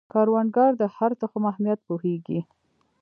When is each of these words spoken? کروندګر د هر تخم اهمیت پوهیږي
کروندګر 0.13 0.71
د 0.81 0.83
هر 0.95 1.11
تخم 1.21 1.43
اهمیت 1.51 1.79
پوهیږي 1.87 2.39